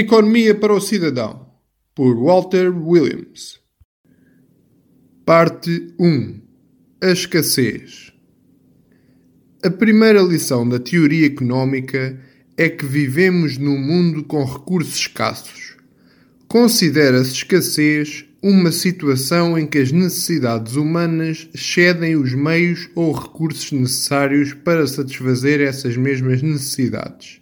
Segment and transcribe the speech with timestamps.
[0.00, 1.44] Economia para o Cidadão,
[1.92, 3.58] por Walter Williams.
[5.26, 6.40] Parte 1
[7.02, 8.12] A escassez.
[9.60, 12.16] A primeira lição da teoria económica
[12.56, 15.76] é que vivemos num mundo com recursos escassos.
[16.46, 24.54] Considera-se escassez uma situação em que as necessidades humanas excedem os meios ou recursos necessários
[24.54, 27.40] para satisfazer essas mesmas necessidades.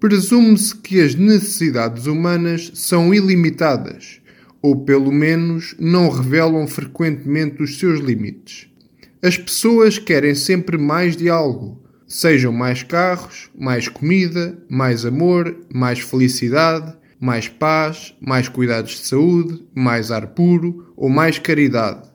[0.00, 4.20] Presume-se que as necessidades humanas são ilimitadas,
[4.62, 8.68] ou pelo menos não revelam frequentemente os seus limites.
[9.20, 15.98] As pessoas querem sempre mais de algo, sejam mais carros, mais comida, mais amor, mais
[15.98, 22.08] felicidade, mais paz, mais cuidados de saúde, mais ar puro ou mais caridade.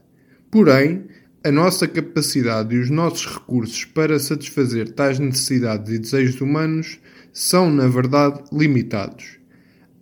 [0.50, 1.04] Porém,
[1.44, 6.98] a nossa capacidade e os nossos recursos para satisfazer tais necessidades e desejos humanos
[7.34, 9.40] são, na verdade, limitados.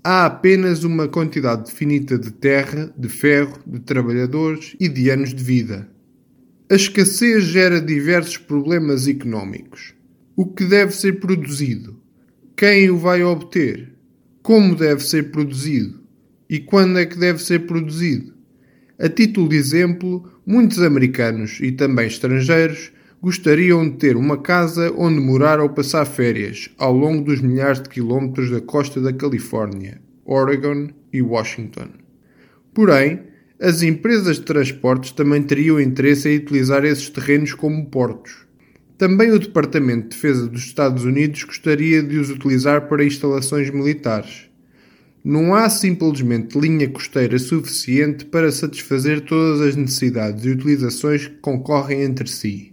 [0.04, 5.44] Há apenas uma quantidade definida de terra, de ferro, de trabalhadores e de anos de
[5.44, 5.90] vida.
[6.70, 9.96] A escassez gera diversos problemas económicos.
[10.36, 12.00] O que deve ser produzido?
[12.56, 13.92] Quem o vai obter?
[14.42, 16.02] como deve ser produzido
[16.50, 18.34] e quando é que deve ser produzido.
[19.00, 25.20] A título de exemplo, muitos americanos e também estrangeiros gostariam de ter uma casa onde
[25.20, 30.90] morar ou passar férias ao longo dos milhares de quilómetros da costa da Califórnia, Oregon
[31.14, 31.90] e Washington.
[32.74, 33.22] Porém,
[33.60, 38.48] as empresas de transportes também teriam interesse em utilizar esses terrenos como portos.
[38.98, 44.50] Também o Departamento de Defesa dos Estados Unidos gostaria de os utilizar para instalações militares.
[45.24, 52.02] Não há simplesmente linha costeira suficiente para satisfazer todas as necessidades e utilizações que concorrem
[52.02, 52.71] entre si.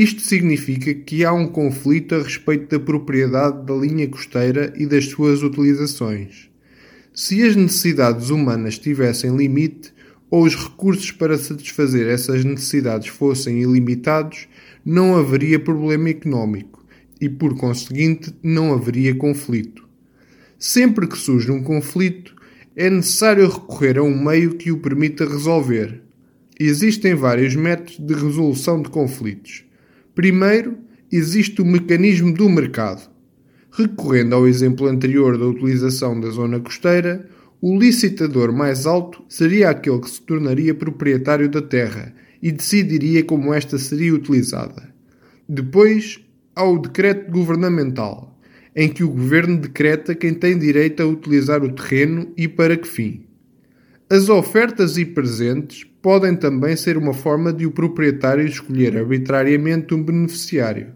[0.00, 5.06] Isto significa que há um conflito a respeito da propriedade da linha costeira e das
[5.06, 6.48] suas utilizações.
[7.12, 9.92] Se as necessidades humanas tivessem limite,
[10.30, 14.46] ou os recursos para satisfazer essas necessidades fossem ilimitados,
[14.84, 16.86] não haveria problema económico
[17.20, 19.84] e, por conseguinte, não haveria conflito.
[20.60, 22.36] Sempre que surge um conflito,
[22.76, 26.02] é necessário recorrer a um meio que o permita resolver.
[26.56, 29.66] Existem vários métodos de resolução de conflitos.
[30.18, 30.76] Primeiro,
[31.12, 33.08] existe o mecanismo do mercado.
[33.70, 37.24] Recorrendo ao exemplo anterior da utilização da zona costeira,
[37.60, 42.12] o licitador mais alto seria aquele que se tornaria proprietário da terra
[42.42, 44.92] e decidiria como esta seria utilizada.
[45.48, 46.18] Depois,
[46.56, 48.36] há o decreto governamental,
[48.74, 52.88] em que o governo decreta quem tem direito a utilizar o terreno e para que
[52.88, 53.24] fim.
[54.10, 60.02] As ofertas e presentes podem também ser uma forma de o proprietário escolher arbitrariamente um
[60.02, 60.88] beneficiário.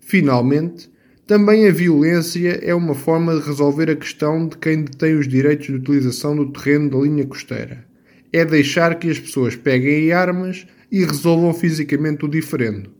[0.00, 0.90] Finalmente,
[1.26, 5.66] também a violência é uma forma de resolver a questão de quem detém os direitos
[5.66, 7.86] de utilização do terreno da linha costeira.
[8.32, 12.90] É deixar que as pessoas peguem em armas e resolvam fisicamente o diferendo.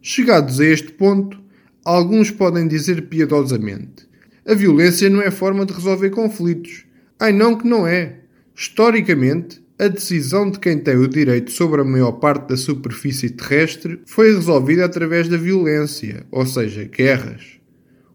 [0.00, 1.38] Chegados a este ponto,
[1.84, 4.06] alguns podem dizer piedosamente:
[4.46, 6.84] a violência não é forma de resolver conflitos.
[7.18, 8.20] Ai não que não é.
[8.54, 14.00] Historicamente, a decisão de quem tem o direito sobre a maior parte da superfície terrestre
[14.06, 17.58] foi resolvida através da violência, ou seja, guerras.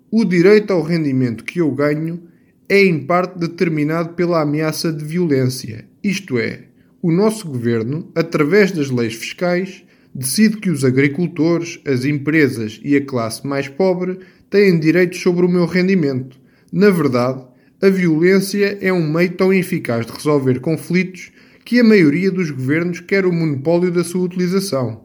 [0.09, 2.23] O direito ao rendimento que eu ganho
[2.69, 6.63] é em parte determinado pela ameaça de violência, isto é,
[7.01, 9.83] o nosso governo, através das leis fiscais,
[10.15, 14.19] decide que os agricultores, as empresas e a classe mais pobre
[14.49, 16.39] têm direitos sobre o meu rendimento.
[16.71, 17.43] Na verdade,
[17.81, 21.31] a violência é um meio tão eficaz de resolver conflitos
[21.69, 25.03] que a maioria dos governos quer o monopólio da sua utilização.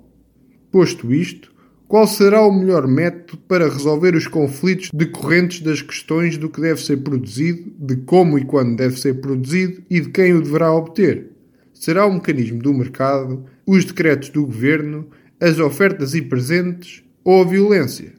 [0.73, 1.53] Posto isto,
[1.87, 6.81] qual será o melhor método para resolver os conflitos decorrentes das questões do que deve
[6.81, 11.33] ser produzido, de como e quando deve ser produzido e de quem o deverá obter?
[11.75, 15.07] será o mecanismo do mercado, os decretos do governo,
[15.39, 18.15] as ofertas e presentes ou a violência?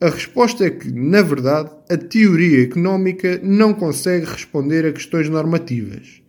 [0.00, 6.19] A resposta é que, na verdade, a teoria económica não consegue responder a questões normativas.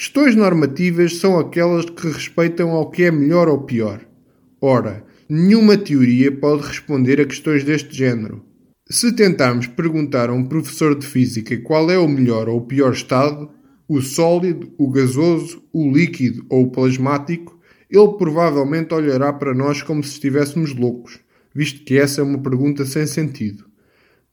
[0.00, 4.00] Questões normativas são aquelas que respeitam ao que é melhor ou pior.
[4.58, 8.42] Ora, nenhuma teoria pode responder a questões deste género.
[8.88, 12.94] Se tentarmos perguntar a um professor de física qual é o melhor ou o pior
[12.94, 13.50] estado,
[13.86, 17.60] o sólido, o gasoso, o líquido ou o plasmático,
[17.90, 21.20] ele provavelmente olhará para nós como se estivéssemos loucos,
[21.54, 23.69] visto que essa é uma pergunta sem sentido.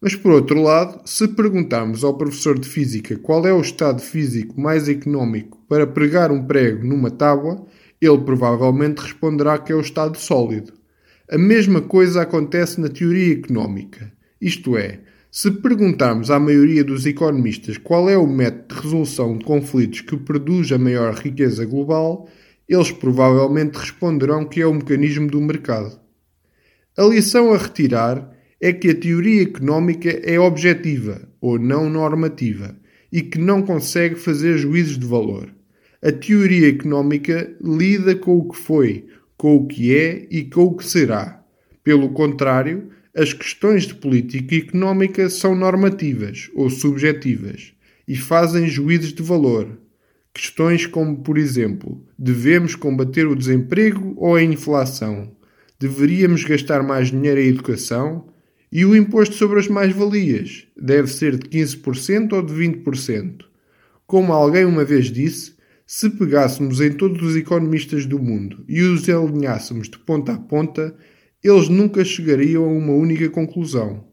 [0.01, 4.59] Mas por outro lado, se perguntarmos ao professor de física qual é o estado físico
[4.59, 7.65] mais económico para pregar um prego numa tábua,
[7.99, 10.73] ele provavelmente responderá que é o estado sólido.
[11.29, 14.11] A mesma coisa acontece na teoria económica.
[14.39, 19.43] Isto é, Se perguntarmos à maioria dos economistas qual é o método de resolução de
[19.43, 22.29] conflitos que produz a maior riqueza global,
[22.67, 25.99] eles provavelmente responderão que é o mecanismo do mercado.
[26.97, 32.75] A lição a retirar é que a teoria económica é objetiva ou não normativa
[33.11, 35.49] e que não consegue fazer juízos de valor.
[36.01, 39.05] A teoria económica lida com o que foi,
[39.35, 41.43] com o que é e com o que será.
[41.83, 47.73] Pelo contrário, as questões de política económica são normativas ou subjetivas
[48.07, 49.79] e fazem juízos de valor.
[50.33, 55.31] Questões como, por exemplo, devemos combater o desemprego ou a inflação?
[55.79, 58.27] Deveríamos gastar mais dinheiro em educação?
[58.71, 63.45] E o imposto sobre as mais-valias deve ser de 15% ou de 20%?
[64.05, 65.55] Como alguém uma vez disse,
[65.85, 70.93] se pegássemos em todos os economistas do mundo e os alinhássemos de ponta a ponta,
[71.41, 74.03] eles nunca chegariam a uma única conclusão.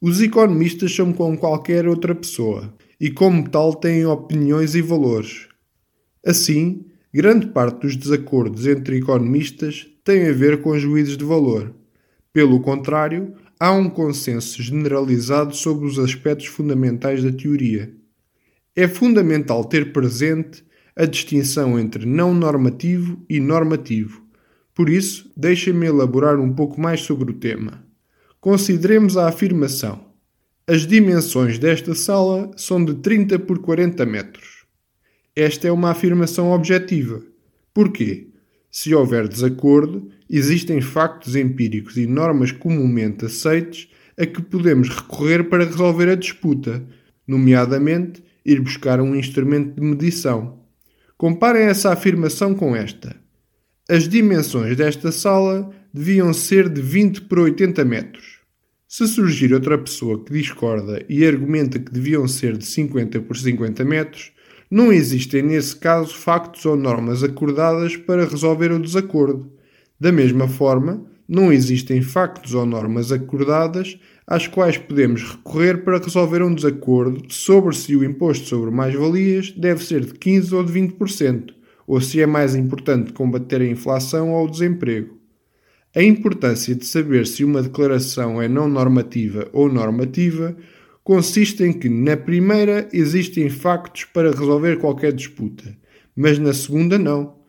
[0.00, 5.48] Os economistas são como qualquer outra pessoa e, como tal, têm opiniões e valores.
[6.24, 11.74] Assim, grande parte dos desacordos entre economistas tem a ver com juízes de valor.
[12.32, 17.94] Pelo contrário, há um consenso generalizado sobre os aspectos fundamentais da teoria.
[18.74, 20.64] É fundamental ter presente
[20.96, 24.22] a distinção entre não normativo e normativo.
[24.74, 27.84] Por isso, deixem-me elaborar um pouco mais sobre o tema.
[28.40, 30.04] Consideremos a afirmação:
[30.66, 34.64] As dimensões desta sala são de 30 por 40 metros.
[35.36, 37.22] Esta é uma afirmação objetiva.
[37.72, 38.28] Porquê?
[38.70, 43.88] Se houver desacordo, existem factos empíricos e normas comumente aceites
[44.18, 46.84] a que podemos recorrer para resolver a disputa,
[47.26, 50.60] nomeadamente ir buscar um instrumento de medição.
[51.16, 53.16] Comparem essa afirmação com esta.
[53.88, 58.38] As dimensões desta sala deviam ser de 20 por 80 metros.
[58.88, 63.84] Se surgir outra pessoa que discorda e argumenta que deviam ser de 50 por 50
[63.84, 64.32] metros,
[64.70, 69.52] não existem nesse caso factos ou normas acordadas para resolver o desacordo.
[69.98, 76.42] Da mesma forma, não existem factos ou normas acordadas às quais podemos recorrer para resolver
[76.42, 81.54] um desacordo sobre se o imposto sobre mais-valias deve ser de 15% ou de 20%,
[81.86, 85.18] ou se é mais importante combater a inflação ou o desemprego.
[85.94, 90.56] A importância de saber se uma declaração é não normativa ou normativa
[91.04, 95.76] consiste em que, na primeira, existem factos para resolver qualquer disputa,
[96.16, 97.43] mas na segunda, não.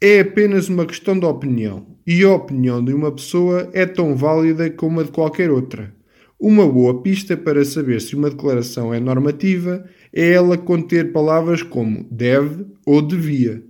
[0.00, 4.70] É apenas uma questão de opinião, e a opinião de uma pessoa é tão válida
[4.70, 5.92] como a de qualquer outra.
[6.38, 12.06] Uma boa pista para saber se uma declaração é normativa é ela conter palavras como
[12.12, 13.60] deve ou devia.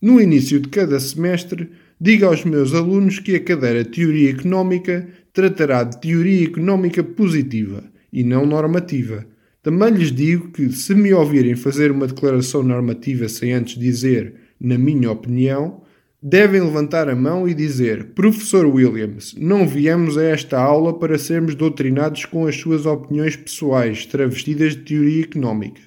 [0.00, 1.68] No início de cada semestre,
[2.00, 8.24] diga aos meus alunos que a cadeira Teoria Económica tratará de teoria económica positiva e
[8.24, 9.26] não normativa.
[9.62, 14.78] Também lhes digo que, se me ouvirem fazer uma declaração normativa sem antes dizer, na
[14.78, 15.82] minha opinião,
[16.22, 21.54] devem levantar a mão e dizer: Professor Williams, não viemos a esta aula para sermos
[21.54, 25.80] doutrinados com as suas opiniões pessoais travestidas de teoria económica.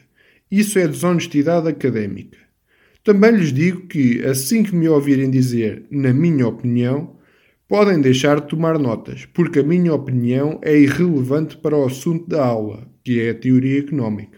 [0.50, 2.38] Isso é desonestidade académica.
[3.04, 7.16] Também lhes digo que, assim que me ouvirem dizer, na minha opinião,
[7.68, 12.46] podem deixar de tomar notas, porque a minha opinião é irrelevante para o assunto da
[12.46, 14.38] aula, que é a teoria económica.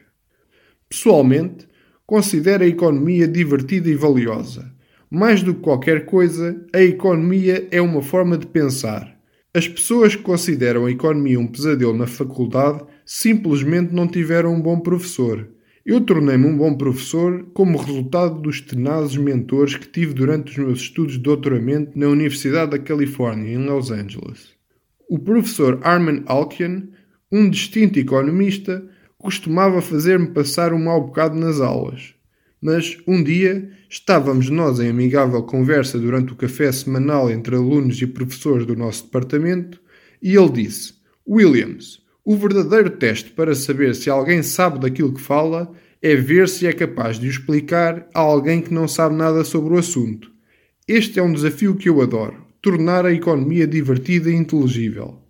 [0.87, 1.67] Pessoalmente,
[2.13, 4.71] considero a economia divertida e valiosa.
[5.09, 9.19] Mais do que qualquer coisa, a economia é uma forma de pensar.
[9.51, 14.79] As pessoas que consideram a economia um pesadelo na faculdade simplesmente não tiveram um bom
[14.79, 15.49] professor
[15.85, 20.79] eu tornei-me um bom professor como resultado dos tenazes mentores que tive durante os meus
[20.79, 24.53] estudos de doutoramento na Universidade da Califórnia, em Los Angeles.
[25.09, 26.87] O professor Armin Alkian,
[27.29, 28.81] um distinto economista,
[29.23, 32.13] costumava fazer-me passar um mau bocado nas aulas.
[32.61, 38.05] Mas um dia estávamos nós em amigável conversa durante o café semanal entre alunos e
[38.05, 39.79] professores do nosso departamento
[40.21, 45.71] e ele disse: Williams, o verdadeiro teste para saber se alguém sabe daquilo que fala
[46.01, 49.73] é ver se é capaz de o explicar a alguém que não sabe nada sobre
[49.73, 50.29] o assunto.
[50.85, 55.22] Este é um desafio que eu adoro: tornar a economia divertida e inteligível.